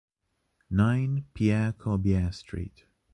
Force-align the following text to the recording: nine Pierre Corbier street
nine 0.71 1.25
Pierre 1.35 1.73
Corbier 1.73 2.31
street 2.33 2.85